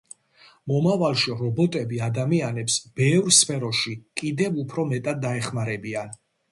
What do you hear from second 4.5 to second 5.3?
უფრო მეტად